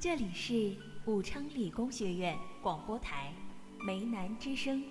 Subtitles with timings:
[0.00, 3.34] 这里是武昌理工学院广播台
[3.78, 4.82] 梅南之声。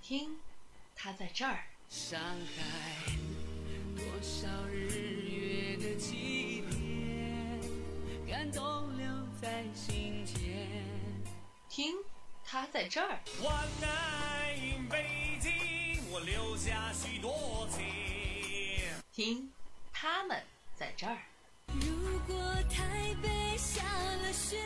[0.00, 0.38] 听，
[0.94, 1.64] 他在这儿。
[1.88, 3.12] 上海，
[3.96, 4.86] 多少日
[5.32, 7.60] 月的起点，
[8.24, 9.04] 感动留
[9.42, 10.70] 在心间。
[11.68, 11.92] 听，
[12.54, 13.18] 他在这儿。
[13.40, 13.50] 我
[13.82, 14.54] 爱，
[14.88, 15.52] 北京，
[16.08, 17.82] 我留下许多情。
[19.12, 19.52] 听，
[19.92, 20.40] 他们
[20.76, 21.18] 在这儿。
[21.66, 22.40] 如果
[22.70, 24.56] 台北下了雪，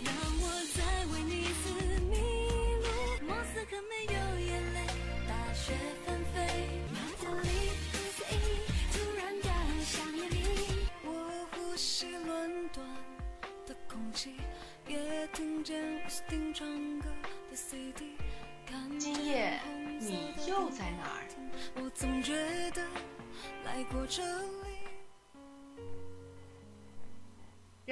[0.00, 0.10] 让
[0.40, 1.68] 我再为你撕
[2.08, 2.16] 迷
[2.80, 2.88] 路。
[3.26, 4.15] 莫斯科没有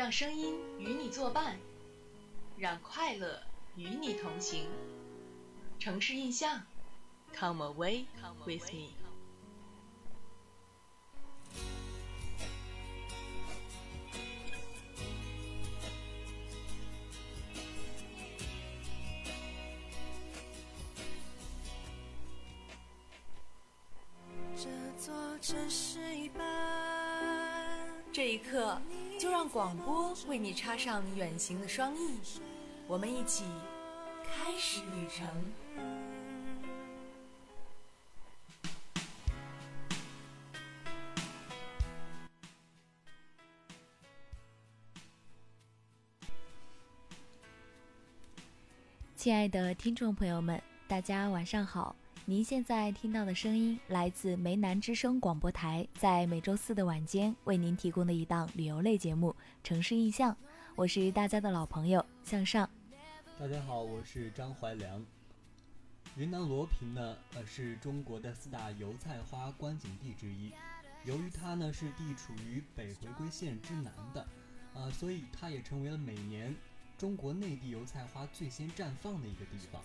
[0.04, 1.58] 让声音与你作伴，
[2.58, 3.40] 让快乐
[3.74, 4.66] 与你同行。
[5.78, 6.60] 城市印象
[7.32, 8.04] ，Come away
[8.44, 9.03] with me。
[29.16, 32.18] 就让广播为你插上远行的双翼，
[32.88, 33.44] 我们一起
[34.24, 35.26] 开始旅程。
[49.16, 51.96] 亲爱的听众朋友们，大家晚上好。
[52.26, 59.30] 您现在听到的声音来自梅南之声广播台，在每周四的晚间为您提供的一档旅游类节目
[59.62, 60.32] 《城市印象》，
[60.74, 62.66] 我是大家的老朋友向上。
[63.38, 65.04] 大家好，我是张怀良。
[66.16, 70.50] 云南罗平呢，呃，是中国的四大油菜花观景地之一。
[71.04, 74.26] 由于它呢是地处于北回归线之南的，
[74.72, 76.56] 呃，所以它也成为了每年
[76.96, 79.82] 中国内地油菜花最先绽放的一个地方。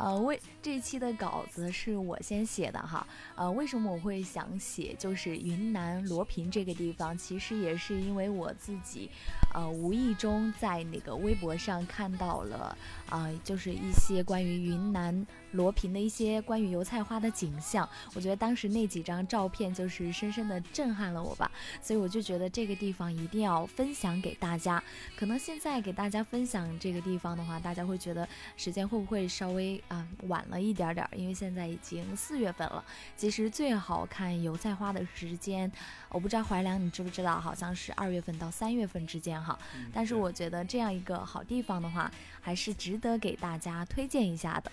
[0.00, 3.06] 呃，为这一期的稿子是我先写的哈。
[3.34, 7.16] 呃，为什么我会想写就是云南罗平这个地方？
[7.18, 9.10] 其实也是因为我自己，
[9.54, 12.74] 呃，无意中在那个微博上看到了，
[13.10, 17.86] 啊、就是一些关于云南罗平的一些关于油菜花的景象。
[18.14, 21.50] 我觉得当时那几张照片就是深深的震撼了我吧，
[21.82, 24.82] 所以我就觉得这个地方一定要分享给大家。
[25.16, 28.26] 可能现在给大家分享这个地方的话，大家会觉得
[28.56, 31.10] 时间会不会稍微啊、晚了一点点儿？
[31.16, 32.84] 因为现在已经四月份了。
[33.16, 35.70] 其实最好看油菜花的时间，
[36.10, 39.58] 我不知道怀良你知不知道，好像是二月份到三月份之间哈。
[39.74, 42.10] 嗯但是我觉得这样一个好地方的话，
[42.40, 44.70] 还是值得给大家推荐一下的。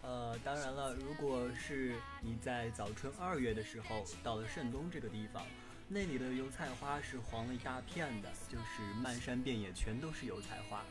[0.00, 5.44] 呃，当然了，如果是你在早春二月的时候到了盛东这个地方，
[5.88, 10.82] 那里的油菜花是黄了一大片的，就是漫山遍野全都是油菜花，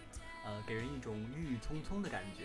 [0.46, 2.44] 呃，给人一种郁郁葱葱的感觉。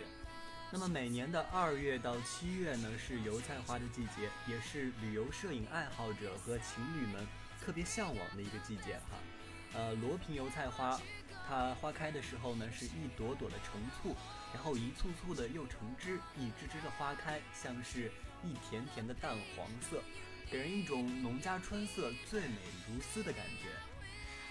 [0.73, 7.25] 那么每年的二月到七月呢，是油菜花的季节，也是旅游摄影爱好者和情侣们
[7.65, 9.17] 特别向往的一个季节哈。
[9.75, 11.01] 呃，罗平油菜花，
[11.47, 14.17] 它花开的时候呢，是一朵朵的成簇，
[14.55, 18.11] 然后一簇簇的又成枝，一枝枝的花开，像是
[18.43, 20.03] 一甜甜的淡黄色，
[20.51, 22.57] 给人一种农家春色最美
[22.89, 23.69] 如丝的感觉。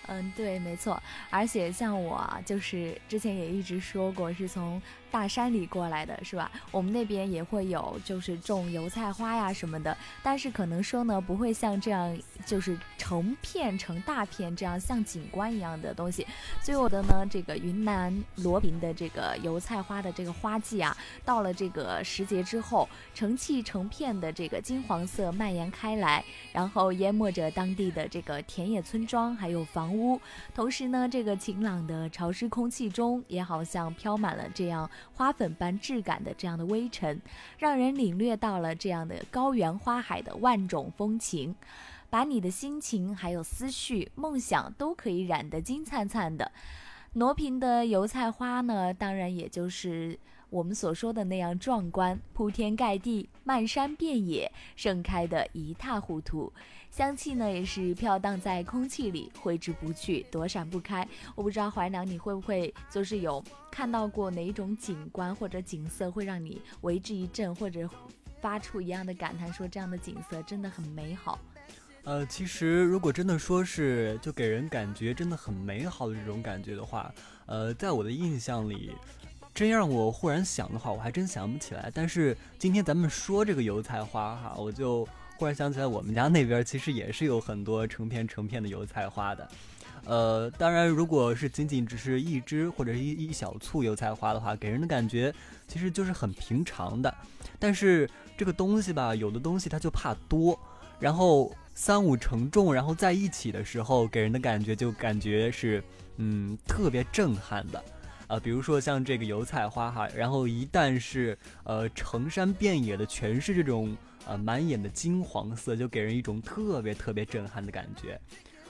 [0.07, 1.01] 嗯，对，没错。
[1.29, 6.51] 而且像我，就是之前也一直说过，是从大山里过来的，是吧？
[6.71, 16.25] 我们那边也会有，就是种油菜花呀什么的，但是可能说呢，不会像这样，就是成片成大片这样像景观一样的东西。
[16.61, 30.19] 所以我的呢，这个云南罗平的这个油菜花的这个花季啊，到了这个时节之后，成器成片的这个金黄色蔓延开来，然后淹没着当地的这个田野村庄还有房屋，
[30.53, 37.21] 同时呢，这个晴朗的潮湿空气中，也好像飘满了这样花粉般质感的这样的微尘，
[37.57, 41.55] 让人领略到了这样的高原花海的万种风情。
[42.07, 46.49] 把你的心情、还有思绪、梦想都可以染得金灿灿的。
[47.13, 50.17] 罗平的油菜花呢，当然也就是
[50.49, 56.53] 我们所说的那样壮观，铺天盖地，漫山遍野，盛开的一塌糊涂。
[56.95, 61.05] 香气呢，也是飘荡在空气里，挥之不去，躲闪不开。
[61.35, 67.85] 我不知道怀良，你会不会就是有看到过哪一种景观或者景色，会让你为之一振，或者
[68.39, 71.37] 发出一样的感叹，说这样的景色真的很美好。
[72.05, 77.13] 呃，其实如果真的说是就给人感觉真的很美好的这种感觉的话，
[77.45, 78.93] 呃，在我的印象里，
[79.53, 81.91] 真让我忽然想的话，我还真想不起来。
[81.93, 85.05] 但是今天咱们说这个油菜花哈，我就。
[85.37, 89.49] 忽然想起来，我们家那边其实也是有很多成片成片的油菜花的，
[90.05, 95.33] 呃，当然，如果是仅仅只是一枝或者一一小簇油菜花的话，给人的感觉
[95.67, 97.13] 其实就是很平常的。
[97.59, 100.57] 但是这个东西吧，有的东西它就怕多，
[100.99, 105.83] 然后三五成众，然后在一起的时候，给人的感觉就感觉是
[106.17, 107.83] 嗯特别震撼的，
[108.27, 113.95] 呃，比如说像这个油菜花哈，然后一旦是呃成山遍野的全是这种。
[114.27, 118.19] 呃，满眼的金黄色就给人一种特别特别震撼的感觉，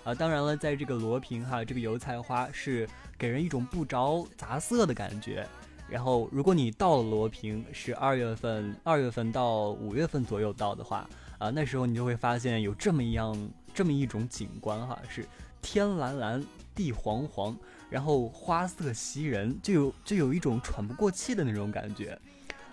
[0.03, 2.85] 啊，当然了，在这个罗平哈，这个油菜花是
[3.17, 5.47] 给人一种不着杂色的感觉。
[5.89, 13.33] 然后，如果你到了罗平是二月份，二月份到五月份左右到的话，啊，那时候你就会发现有这么一样，
[13.73, 15.25] 这么一种景观哈，是
[15.61, 16.43] 天蓝蓝，
[16.75, 17.55] 地黄黄，
[17.89, 22.17] 然后花色袭人，就有就有一种喘不过气的那种感觉。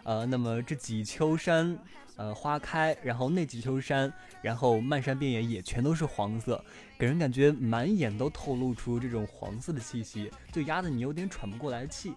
[0.05, 1.79] 呃，那么这几秋山。
[2.17, 4.13] 呃，花开，然后那几秋山，
[4.43, 6.63] 然后漫山遍野也全都是黄色，
[6.99, 12.13] 给人感觉满眼都透露出这种黄色的气息，就压得你有点喘不过来气。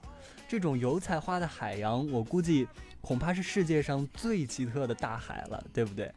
[0.49, 2.67] 这种油菜花的海洋，我估计
[2.99, 6.11] 恐怕是世界上最奇特的大海了，对不对？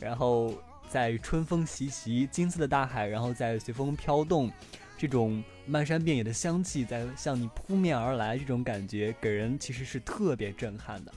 [0.00, 0.52] 然后
[0.88, 4.50] 在春风习习，金色的大海，然后在随风飘动，
[4.98, 11.12] 这种漫山遍野的香气在向你扑面而来，这种感觉给人其实是特别震撼的。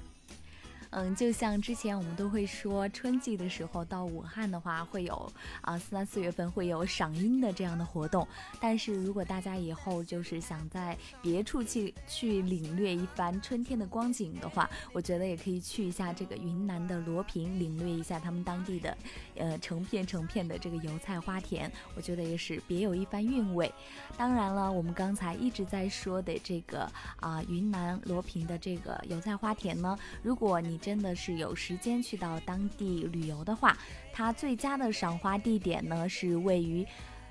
[0.98, 8.26] 嗯，就像之前我们都会说，春季的时候到武汉的话，会有啊三四月份会有赏樱的这样的活动。
[8.62, 18.98] 但是如果大家以后就是想在别处去去领略一番春天的光景的话，我觉得也可以去一下这个云南的罗平，领略一下他们当地的
[19.36, 23.70] 呃成片成片的这个油菜花田，我觉得也是别有一番韵味。
[24.16, 33.76] 当然了，我们刚才一直在说的这个啊云南罗平的这个油菜花田呢，如果你真的是有时间去到当地旅游的话，
[34.14, 36.86] 它最佳的赏花地点呢是位于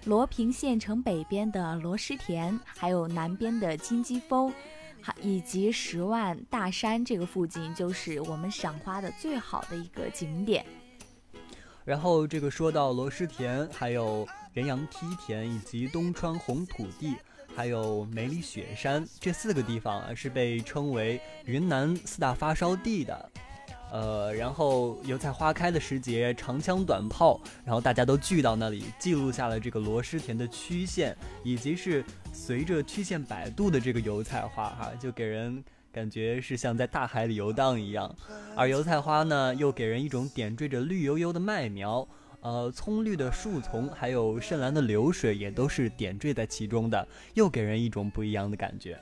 [0.07, 4.53] 罗平县城北边的罗师田，还有南边的金鸡峰，
[5.01, 10.67] 还以及十万大山这个附近，就是我们赏花的最好的一个景点。
[11.85, 17.15] 然后这个说到罗师田，还有元阳梯田以及东川红土地。
[17.57, 23.31] 还有梅里雪山这四个地方啊，是被称为云南四大发烧地的。
[23.95, 35.63] 呃，然后油菜花开的时节，长枪短炮，然后大家都聚到那里，记录下了这个罗师田的曲线，以及是随着曲线摆渡的这个油菜花，哈，就给人
[35.93, 38.13] 感觉是像在大海里游荡一样。
[38.57, 42.05] 而油菜花呢，又给人一种点缀着绿油油的麦苗。
[42.41, 48.99] 呃，葱绿的树丛，还有深蓝的流水，也都是点缀在其中的，又给人一种不一样的感觉。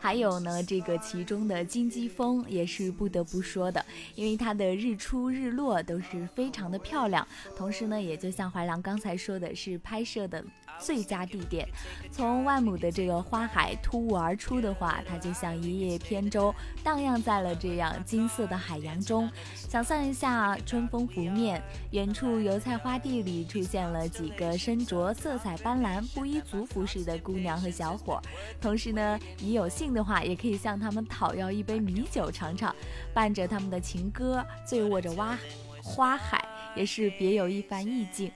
[0.00, 3.84] 还有呢，这个其中的金鸡峰也是不得不说的，
[4.14, 10.42] 因为它的日出日落都是非常的漂亮，同时呢，也就像怀良刚才说的是拍摄的。
[10.78, 11.68] 最佳地点，
[12.10, 19.30] 从万亩的这个花海突兀而出的话，它就像一叶扁舟，荡漾在了这样金色的海洋中。
[19.54, 28.20] 想象一下，春风拂面，远处油菜花地里出现了几个身着色彩斑斓布依族服饰的姑娘和小伙。
[28.60, 32.74] 同时呢，你有幸的话，也可以向他们讨要一杯米酒尝尝，
[33.12, 35.36] 伴着他们的情歌，醉卧着蛙
[35.82, 36.44] 花海，
[36.76, 38.30] 也是别有一番意境。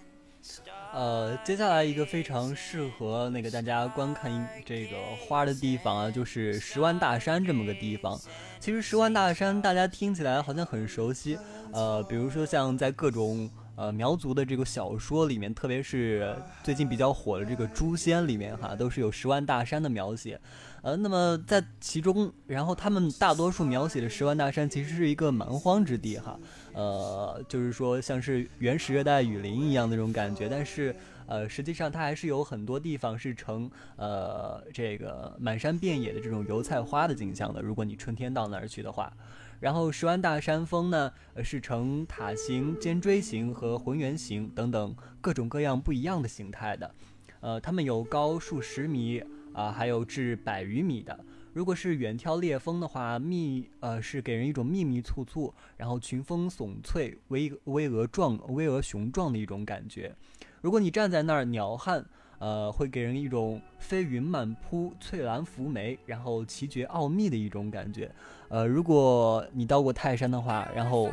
[0.93, 4.31] 呃，接下来一个非常适合那个大家观看
[4.65, 4.97] 这个
[5.27, 8.21] 花的地方啊，就是十万大山这么个地方。
[8.61, 11.39] 其实十万大山大家听起来好像很熟悉，
[11.73, 20.39] 呃，比如说像在各种呃苗族的这个小说里面，特别是最近比较火的这个《诛仙》里面哈，都是有十万大山的描写。
[20.83, 26.37] 呃，那么在其中，然后他们大多数描写的十万大山其实是一个蛮荒之地哈，
[26.73, 30.93] 呃，就是说像是原始热带雨林一样的那种感觉，但是
[31.27, 37.62] 呃，实际上它还是有很多地方是呈呃这个满山遍野的这种油菜花的景象的。
[37.62, 39.12] 如果你春天到那儿去的话，
[39.61, 41.12] 然后十万大山峰呢，
[41.45, 46.93] 是呈塔形、尖锥形和浑圆形等等各种各样不一样的形态的，
[47.39, 49.23] 呃，它们有高数十米。
[49.52, 60.14] 啊，还有至百余米的，如果是远眺烈风的话，密呃是给人一种密密簇簇，然后群峰耸翠、巍巍峨壮、巍峨雄壮的一种感觉。
[60.61, 62.04] 如果你站在那儿鸟瞰。
[62.43, 68.11] 呃，会给人一种飞云满铺、翠兰浮眉，然后奇绝奥秘的一种感觉。
[68.49, 71.09] 呃，如果你到过泰山的话，然后，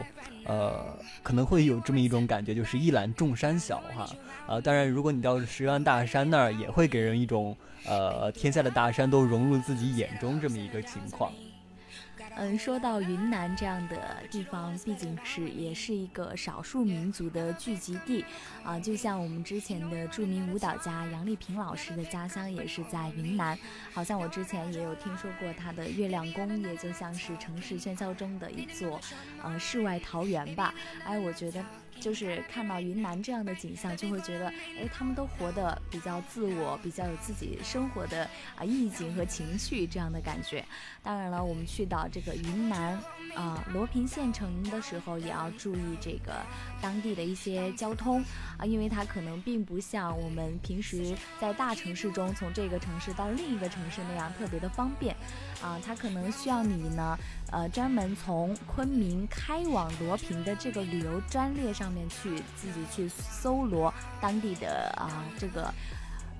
[0.46, 0.84] 呃，
[1.22, 4.10] 可能会有这么一种感觉，就是一览众山小哈。
[4.48, 7.56] 啊，当然，如果你到石冈大山那儿，也会给人一种，
[7.86, 11.32] 呃，天下的大山都融入自己眼中这么一个情况。
[12.36, 18.24] 嗯，说到云南这样的地方，毕竟是也是一个少数民族的聚集地，
[18.64, 23.58] 啊，就像我们之前的著名舞蹈家杨丽萍老师的家乡也是在云南，
[23.94, 29.00] 好像我之前也有听说过她的月亮宫，也就像是城市喧嚣中的一座，
[29.44, 30.74] 呃，世外桃源吧。
[31.04, 31.64] 哎，我觉得。
[32.00, 38.24] 就是看到云南这样的景象，就会觉得，哎，他们都活得比较自我，比较有自己生活的
[38.56, 40.63] 啊意境和情趣这样的感觉。
[41.03, 43.00] 当然了，我们去到这个云南
[43.36, 46.41] 啊罗平县城的时候，也要注意这个
[46.82, 48.24] 当地的一些交通
[48.58, 55.15] 啊，因为它可能并不像我们平时在大城市中从这个城市到另一个城市那样特别的方便
[55.62, 57.18] 啊，它可能需要你呢。
[57.51, 65.74] 呃，专门从昆明开往罗平的这个旅游专列上面去自己去搜罗当地的啊这个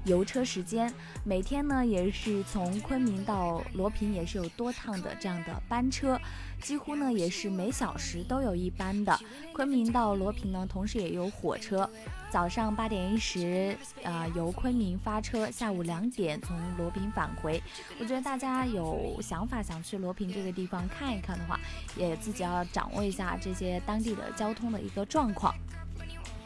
[0.06, 6.20] 游车时间，每天呢也是从昆明到罗平也是有多趟的这样的班车。
[6.62, 9.18] 几乎呢也是每小时都有一班的，
[9.54, 11.90] 昆明到罗平呢，同时也有火车，
[12.32, 17.62] 早上八点一十，呃，由昆明发车，下午两点从罗平返回。
[18.00, 21.60] 我觉得大家有想法想去罗平这个地方看一看的话，
[21.96, 25.54] 也自己要掌握一下这些当地的交通的一个状况。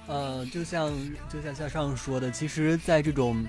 [0.08, 0.92] 呃，就像
[1.30, 3.46] 就像像上说的，其实，在这种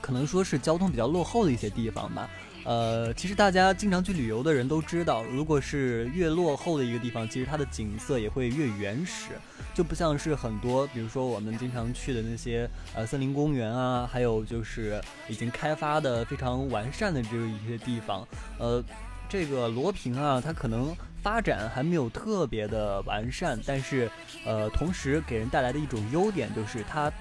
[0.00, 2.28] 可能说是交通比较落后的一些地方吧。
[2.66, 9.30] 呃，其实大家经常去旅游的人都知道，如果是越落后的一个地方，其实它的景色也会越原始，
[9.72, 18.26] 就不像是很多，比如说我们经常去的那些呃森林公园啊，还有就是已经开发的非常完善的这个一些地方。
[18.58, 18.82] 呃，
[19.28, 20.92] 这个罗平啊，它可能
[21.22, 24.10] 发展还没有特别的完善，但是
[24.44, 27.12] 呃，同时给人带来的一种优点就是它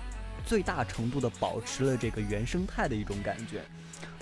[0.44, 3.62] 最大程度的保持了这个原生态的一种感觉。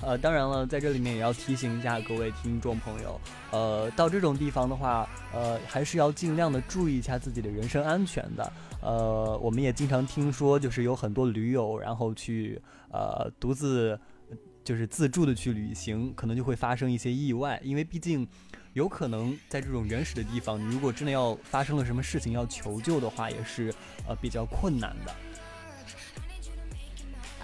[0.06, 3.20] 呃，当然了，在这里面也要提醒一下各位听众朋友，
[3.52, 8.54] 呃，到这种地方的话，呃，还是要尽量的注意一下自己的人身安全的。
[8.82, 13.98] 呃，我们也经常听说，就是有很多驴友，然后去呃独自
[14.64, 18.28] 就是自助的去旅行，可能就会发生一些意外，因为毕竟
[18.74, 23.74] 有可能在这种原始的地方，你如果真的要发生了什么事情要求救的话，也是
[24.06, 25.16] 呃比较困难的。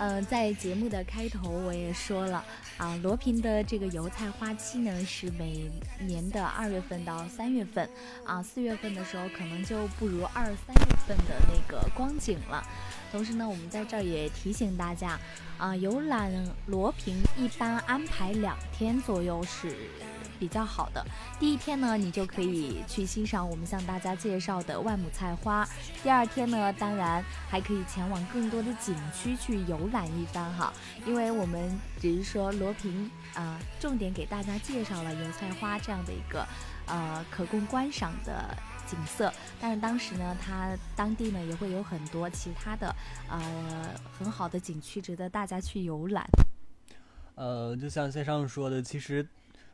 [0.01, 2.41] 嗯，在节目的开头我也说了
[2.77, 7.87] 啊，罗平的这个油菜花期呢是每年的二月份到三月份
[8.25, 12.65] 啊，四月份的时候可能就不如二三月份的那个光景了。
[13.11, 15.19] 同时呢，我们在这儿也提醒大家
[15.57, 16.31] 啊，游览
[16.67, 19.75] 罗平一般安排两天左右是。
[20.39, 21.05] 比较好的
[21.37, 25.67] 第一天呢，你就可以去欣赏我们向大家介绍的万亩菜花。
[26.01, 30.73] 第二天呢，当然还可以前往更多的景区去游览一番哈。
[31.05, 36.47] 因为我们只是说罗平啊，重点给大家介绍了油菜花这样的一个
[36.87, 39.31] 呃可供观赏的景色。
[39.59, 42.95] 但是当时呢，它当地呢也会有很多其他的
[43.29, 46.25] 呃很好的景区值得大家去游览。
[47.35, 49.27] 呃，就像线上说的，其实。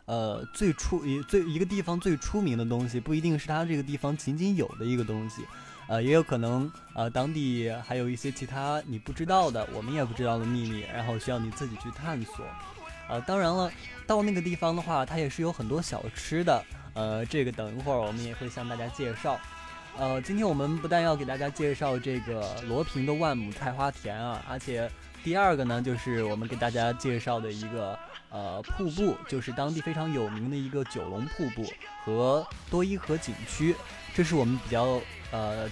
[0.06, 5.44] 呃，最出一最一个地方最出名的东西，不一定是它这个地方仅仅有的一个东西，
[5.88, 12.46] 呃，也有可能呃当地还有一些其他你不知道的，我们也不知道的秘密，然后需要你自己去探索。
[13.10, 13.72] 呃，当然了，
[14.06, 19.40] 到那个地方的话，它也是有很多小吃的，呃，这个等一会儿我们也会向大家介绍。
[19.98, 24.88] 呃，今天我们不但要给大家介绍这个罗平的万亩菜花田啊，而且
[25.24, 27.98] 第二个呢，就是我们给大家介绍的一个。
[28.36, 31.72] 呃，瀑布就是当地非常有名的一个九龙瀑布
[32.04, 33.74] 和多伊河景区，
[34.14, 35.00] 这是我们比较
[35.32, 35.70] 呃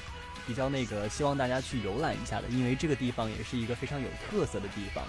[0.47, 5.03] 比较那个希望大家去游览一下的，因为这个地方也是一个非常有特色的地方。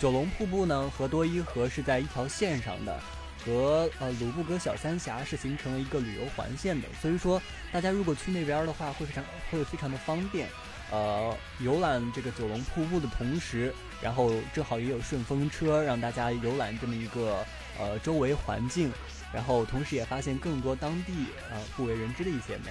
[0.00, 2.98] 九龙瀑布呢和多伊河是在一条线上的，
[3.44, 7.38] 和呃鲁布格小三峡是形成了一个旅游环线的，所以说
[7.70, 10.48] 大家如果去那边的话会非常会非常的方便。
[10.90, 17.44] 呃，游览这个九龙瀑布的同时，然后正好也有顺风车，让大家游览这么一个
[17.78, 18.92] 呃周围环境，
[19.32, 21.12] 然后同时也发现更多当地
[21.50, 22.70] 呃不为人知的一些美。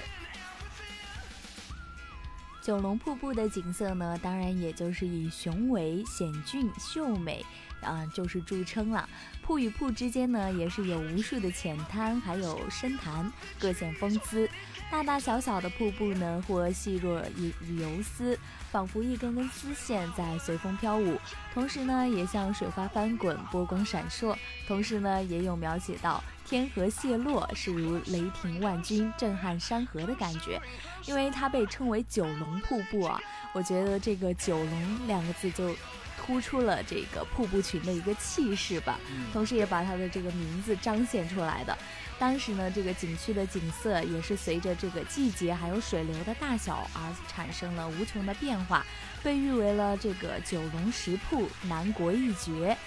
[2.62, 7.46] 九龙瀑布的景色呢，当然也就是以雄伟、险峻、秀美。
[7.82, 9.08] 啊就是著称了。
[9.44, 14.50] 瀑与瀑之间呢，也是有无数的浅滩，还有深潭，各显风姿。
[14.92, 18.38] 大大小小的瀑布呢，或细若游游丝，
[18.72, 21.18] 仿佛一根根丝线在随风飘舞；
[21.54, 24.34] 同时呢，也像水花翻滚，波光闪烁；
[24.68, 30.62] 同时呢，也有描写到天河泻落，是如雷霆万钧，震撼山河的感觉。
[31.06, 33.20] 因为它被称为九龙瀑布啊，
[33.54, 35.76] 我觉得这个“九龙”两个字就
[36.18, 38.98] 突出了这个瀑布群的一个气势吧，
[39.34, 41.78] 同时也把它的这个名字彰显出来的。
[42.18, 48.86] 当时呢，这个景区的景色也是随着这个季节还有水流的大小而产生了无穷的变化，
[49.22, 52.78] 被誉为了这个九龙石瀑，南国一绝。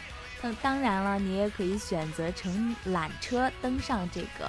[0.41, 4.47] 那当然了，你也可以选择乘缆车登上这个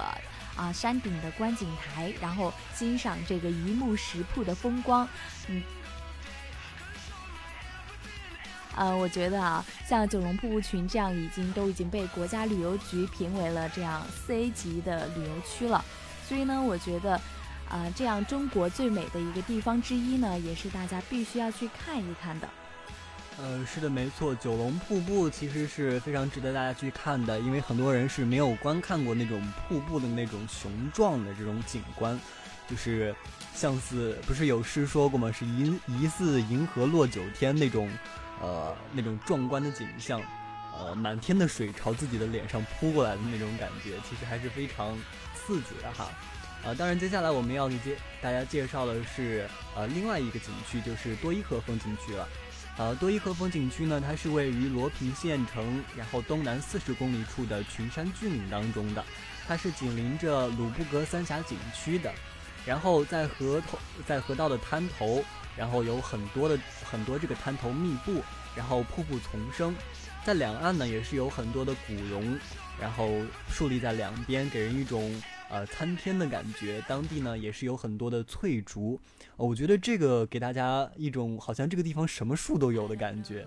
[0.56, 5.06] 啊山顶的观景台，然后欣赏这个一目十瀑的风光。
[5.48, 5.62] 嗯。
[8.76, 15.84] 呃，我觉得啊，像九龙瀑布群这样，已经都已经被国家旅游局评为了这样四 A 级的旅游区了。
[16.26, 17.20] 所以呢，我觉得，
[17.68, 22.48] 啊，这样中国最美的一个地方之一呢，也是大家必须要去看一看的。
[23.38, 32.18] 呃，是的，没错，九龙瀑布其实是非常值得大家去看的，因为很多人是没有观看过那种瀑布的那种雄壮的这种景观，
[32.68, 33.14] 就是
[33.52, 35.32] 像似不是有诗说过吗？
[35.32, 37.90] 是疑疑似银河落九天那种。
[38.40, 40.20] 呃，那种壮观的景象，
[40.78, 44.96] 呃，满天的水朝自己的脸上扑过来的那种感觉，其实还是非常
[45.34, 46.08] 刺激的哈。
[46.64, 52.28] 啊，当然，接下来我们要给介大家介绍的是呃另外一个景区，就是多伊河风景区了。
[52.76, 59.04] 呃，多伊河风景区呢，它是位于罗平县城，然后东南四十公里处的群山峻岭当中的，
[59.46, 62.10] 它是紧邻着鲁布格三峡景区的，
[62.64, 65.22] 然后在河头，在河道的滩头。
[65.60, 68.22] 然后有很多的很多这个滩头密布，
[68.56, 69.74] 然后瀑布丛生，
[70.24, 72.38] 在两岸呢也是有很多的古榕，
[72.80, 73.10] 然后
[73.50, 76.82] 竖立在两边，给人一种呃参天的感觉。
[76.88, 78.98] 当地呢也是有很多的翠竹，
[79.36, 83.46] 我觉得这个给大家一种好像这个地方什么树都有的感觉。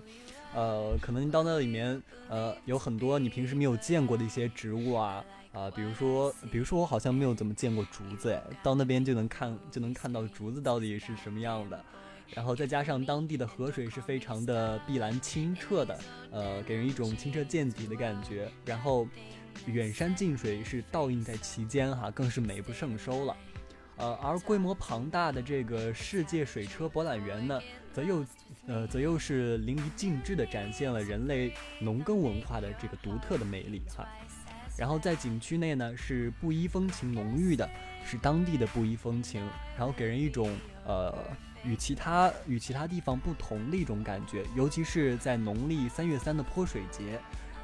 [0.54, 11.84] 呃，可能到那里面呃有很多你平时没有见过的一些植物啊啊，比如说比如说我好像没有怎么见过竹子，哎，到那边就能看就能看到竹子到底是什么样的。
[12.32, 15.98] 然后再加上当地的河水是非常的碧蓝清澈的，
[16.30, 18.50] 呃，给人一种清澈见底的感觉。
[18.64, 19.06] 然后
[19.66, 23.36] 远山近水是倒映在其间，哈，更是美不胜收了。
[23.96, 27.60] 呃，而规模庞大的这个世界水车博览园呢，
[27.92, 28.26] 则又，
[28.66, 34.08] 呃，则又是淋漓尽致地展现了人类农耕文化的这个独特的魅力，哈。
[34.76, 37.70] 然后在景区内呢，是布依风情浓郁的，
[38.04, 39.40] 是当地的布依风情，
[39.78, 40.50] 然后给人一种，
[40.84, 41.16] 呃。
[41.64, 47.18] 与其他与其他地方不同的一种感觉，尤其是在农历三月三的泼水节，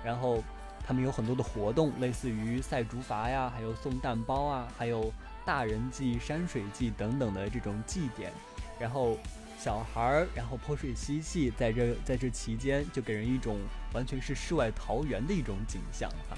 [0.05, 0.43] 然后
[0.87, 5.13] 他们有很多的活动，类似于赛竹筏呀，还有送蛋包啊，还有
[5.45, 8.33] 大人祭、山水祭等等的这种祭典，
[8.79, 9.19] 然后
[9.59, 13.59] 小孩儿然后泼水嬉戏，在这在这期间就给人一种
[13.93, 16.37] 完全是世外桃源的一种景象哈。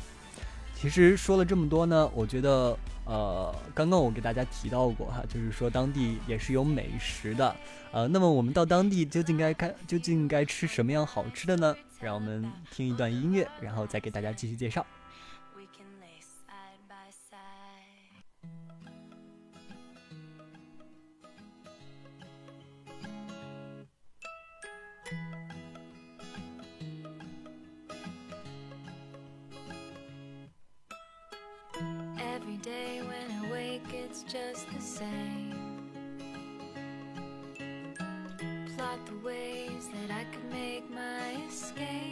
[0.83, 7.55] 其实说了这么多呢，我觉得，呃，刚刚我给大家提到过哈，就是说当地也是有美食的，
[7.93, 11.73] 呃，那么我们到当地究竟该该究竟该吃什么样好吃的呢？
[12.01, 14.85] 让我们听一段音乐，然后再给大家继续介绍。
[34.33, 35.53] Just the same.
[38.75, 42.12] Plot the ways that I could make my escape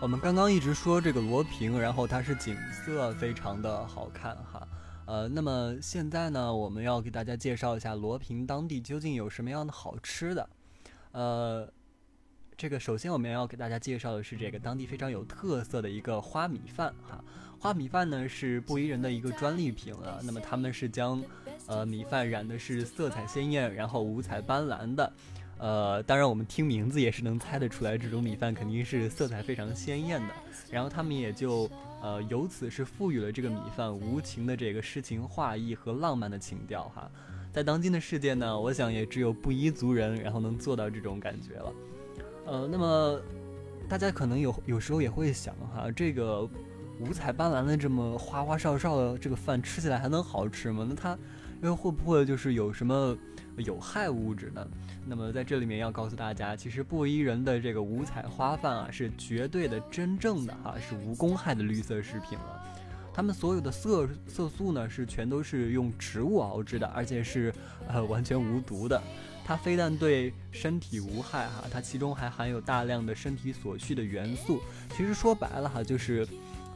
[0.00, 4.68] 我们刚刚一直说这个罗平，然后它是景色非常的好看哈。
[5.06, 10.48] 呃，那么现在呢，我们要给大家介绍一下罗平当地究竟有什么样的好吃的。
[11.10, 11.68] 呃，
[12.56, 17.22] 这个首先我们要给大家介绍的是这个当地非常有特色的一个花米饭哈。
[17.58, 21.20] 花米饭呢是布依人的一个专利品了，那么他们是将
[21.66, 25.12] 呃米饭染的是色彩鲜艳，然后五彩斑斓的。
[25.58, 30.34] 呃，当然我们听名字也是能猜得出来，这种米饭肯定是色彩非常鲜艳的。
[30.70, 31.68] 然后他们也就
[32.02, 37.10] 呃由此是赋予了这个米饭无情的这个诗情画意和浪漫的情调哈。
[37.52, 41.72] 在当今的世界呢，我想也只有布依族人然后能做到这种感觉了。
[42.46, 43.20] 呃，那么
[43.88, 46.48] 大家可能有有时候也会想哈，这个
[47.00, 50.86] 五彩斑斓的这么花花哨哨的这个饭吃起来还能好吃吗？
[50.88, 51.18] 那它
[51.62, 53.16] 又会不会就是有什么
[53.60, 54.66] 有害物质呢？
[55.06, 62.62] 那么在这里面要告诉大家，其实布依人的这个五彩花饭啊，是绝对的、真正的哈、是无公害的绿色食品了。
[63.12, 67.52] 他们所有的色色素呢，是全都是用植物熬制的，而且是
[67.88, 69.02] 呃完全无毒的。
[69.44, 74.60] 它非但对身体无害哈，它其中还含有大量的身体所需的元素。
[74.96, 76.26] 其实说白了哈，就是。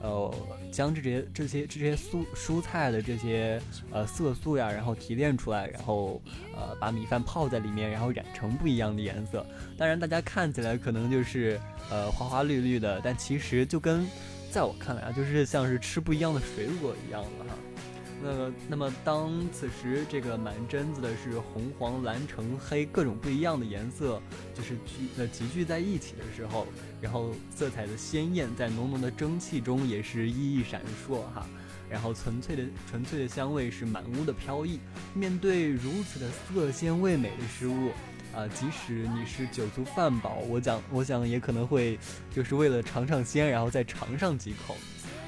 [0.02, 0.34] 呃，
[0.72, 3.62] 将这些这些这些蔬蔬菜的这些
[3.92, 6.20] 呃色素呀，然后提炼出来，然后
[6.56, 9.46] 呃把米饭泡在里面，然后染成不一样的颜色。
[9.78, 14.04] 当然，大家看起来可能就是呃花花绿绿的，但其实就跟
[14.50, 17.56] 在我看来啊，就是像是吃不一样的水果一样的哈。
[18.22, 24.22] 那么，那么当此时这个满榛子的是红、黄、蓝、橙、黑各种不一样的颜色，
[24.54, 26.66] 就是聚呃集聚在一起的时候，
[27.00, 31.46] 然后色彩的鲜艳在浓浓的蒸汽中也是熠熠闪烁哈，
[31.90, 34.78] 然后纯粹的纯粹的香味是满屋的飘逸。
[35.14, 37.90] 面对如此的色鲜味美的食物，
[38.34, 41.98] 啊、即使你是酒足饭饱，我讲我想也可能会
[42.30, 44.76] 就是为了尝尝鲜，然后再尝上几口。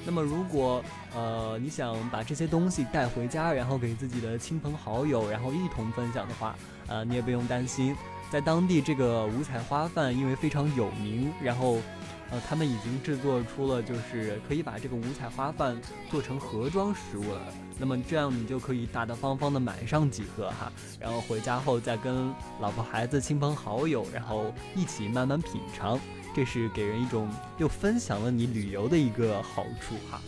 [0.06, 6.54] 那么，如果呃你想把这些东西带回家，然后给自己的亲朋好友，然后一同分享的话，
[6.86, 7.96] 呃，你也不用担心，
[8.30, 11.78] 在当地这个五彩花饭因为非常有名，然后
[12.30, 15.76] 呃他们已经制作出了就是可以把这个五彩花饭
[16.10, 17.40] 做成盒装食物了。
[17.78, 25.98] 那么这样你就可以大大方方的买上几盒哈，然后回家后再跟老婆孩子、亲朋好友，然后一起慢慢品尝。
[26.34, 30.20] 这是给人一种又分享了你旅游的一个好处哈。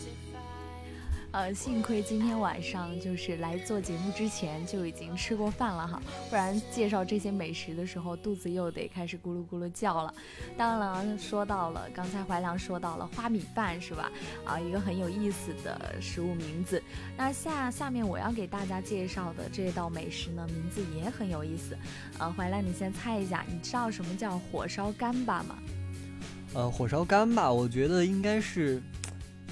[1.33, 10.14] 呃，幸亏今天晚上就是来做节目之前就已经吃过饭了哈，不然介绍这些美食的时候肚子又得开始咕噜咕噜叫了。
[10.57, 14.11] 当然了，说到了刚才怀良说到了花米饭是吧？
[14.47, 16.83] 啊，一个很有意思的食物名字。
[17.19, 21.77] 那下下面我要给大家介绍的这道美食呢，名字也很有意思。
[22.19, 25.59] 呃，怀良，你先猜一下，你知道什么叫火烧干巴吗？
[26.54, 28.82] 呃，火烧干吧，我觉得应该是。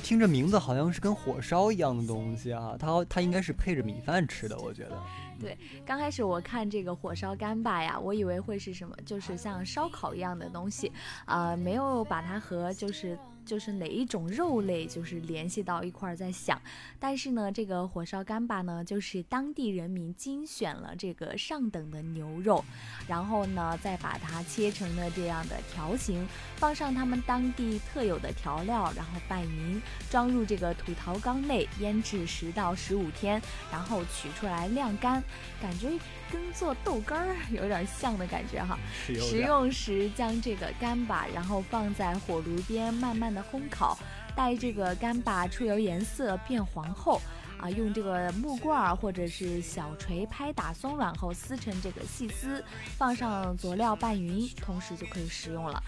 [0.03, 5.03] 听着名字好像是跟火烧一样的东西啊，它它应该是配着米饭吃的，我觉得。
[5.41, 10.93] 对，刚开始我看这个火烧干巴呀，我以为会是什么，就是像烧烤一样的东西，
[11.25, 13.19] 啊，没有把它和就是。
[13.45, 16.61] 就是哪一种肉类，就是联系到一块儿在想，
[16.99, 22.65] 但是呢，这个火烧干巴呢，就是当地人民精选了这个上等的牛肉，
[23.07, 26.27] 然后呢，再把它切成了这样的条形，
[26.57, 29.81] 放上他们当地特有的调料，然后拌匀，
[30.11, 35.23] 装入这个土陶缸内腌制十到十五天，然后取出来晾干，
[35.61, 35.91] 感觉。
[36.35, 38.77] 跟做豆干儿有点像的感觉哈。
[39.07, 43.97] 食用时将这个干巴，然后放在火炉边慢慢的烘烤，
[44.35, 47.21] 待这个干巴出油颜色变黄后，
[47.61, 52.65] 啊，用这个木棍儿或者是小锤拍打松软后撕成这个细丝，
[52.99, 55.81] 放上佐料拌匀，同时就可以食用了。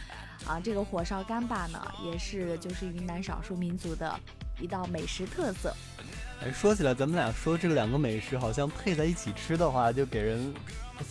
[0.47, 4.17] 啊，这个火烧干巴呢，也是就是云南少数民族的
[4.61, 5.75] 一道美食特色。
[6.43, 10.53] 哎，说起来，咱们俩说这两个美食，好像配在一起吃的话，就给人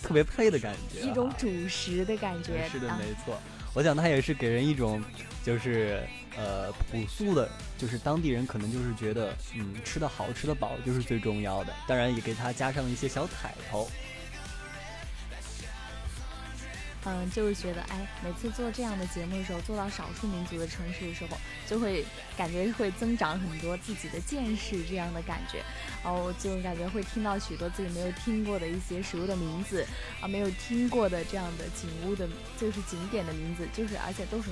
[0.02, 2.68] 特别配的感觉，一种主食的感觉。
[2.68, 3.38] 是的，没错。
[3.74, 5.02] 我想它也是给人一种，
[5.44, 6.02] 就是
[6.38, 11.72] 呃朴素的，就是当地人可能就是觉得，嗯，吃的好，吃的饱就是最重要的。
[11.86, 13.90] 当然，也给它加上一些小彩头。
[17.08, 22.04] 嗯，就是觉得，哎，每次做这样的节目的时候，做到少数民族的城市的时候，就会
[22.36, 25.62] 感觉会增长很多自己的见识，这样的感觉，
[26.02, 29.86] 然后就感觉会听到许多自己没有听过的一些食物的名字，
[30.20, 34.50] 啊，没有听过的这样的景物的，就是景点的名字，就是而且都是。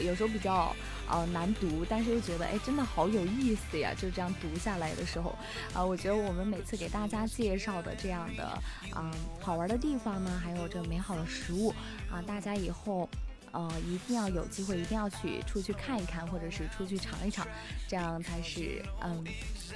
[0.00, 0.74] 有时候比较
[1.08, 3.92] 呃难读，但是又觉得哎真的好有意思呀！
[3.96, 5.36] 就这样读下来的时候，
[5.74, 8.62] 啊，我觉得我们每次给大家介绍的这样的
[8.96, 11.74] 嗯好玩的地方呢，还有这美好的食物
[12.10, 13.08] 啊，大家以后。
[13.52, 17.46] 呃，一定要有机会，一定要去出去看一看，或者是出去尝一尝，
[17.86, 19.22] 这样才是嗯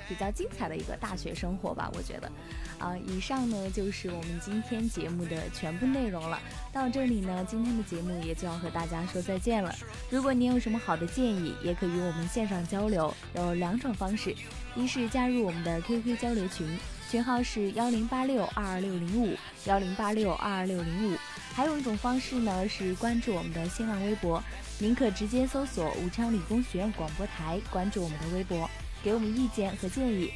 [0.09, 2.31] 比较精彩的一个大学生活吧，我觉得。
[2.79, 6.39] 啊，以上呢就是我们今天节目的全部内容了。
[6.73, 9.75] 到这里呢，今天的节目也就要和大家说再见了。
[10.11, 14.35] 如果您有什么好的建议，也可以与我们线上交流，有两种方式：
[14.75, 16.79] 一是加入我们的 QQ 交流群，
[17.11, 19.35] 群号是幺零八六二二六零五
[19.65, 21.17] 幺零八六二二六零五。
[21.57, 24.45] 还有一种方式呢，是关注我们的新浪微博，
[24.79, 28.69] 您可直接搜索“武昌理工学院广播台”，关注我们的微博，
[29.03, 30.31] 给我们意见和建议。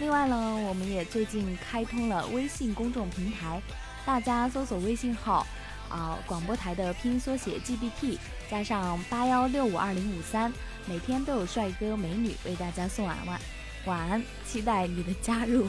[0.00, 3.62] 另外呢，我们也最近开通了微信公众平台，
[4.04, 5.46] 大家搜索微信号
[5.88, 8.18] 啊，广播台的拼音缩写 GBT
[8.50, 10.52] 加上八幺六五二零五三，
[10.86, 13.40] 每天都有帅哥美女为大家送晚安，
[13.84, 15.68] 晚安，期待你的加入。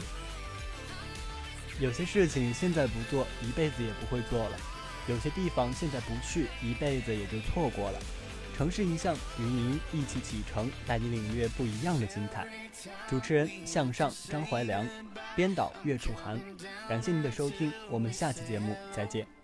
[1.78, 4.58] 有些事情现在不做，一辈子也不会做了。
[5.08, 7.98] 有些地方现在不去，一辈子也就错过了。
[8.56, 12.46] 城市印象与您一起启程，带你领略不一样的精彩。
[13.08, 14.86] 主持人向上张怀良，
[15.36, 16.40] 编导岳楚涵。
[16.88, 19.35] 感谢您的收听，我们下期节目再见。